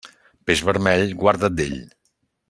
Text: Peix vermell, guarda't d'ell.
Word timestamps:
Peix 0.49 0.61
vermell, 0.69 1.13
guarda't 1.23 1.59
d'ell. 1.59 1.77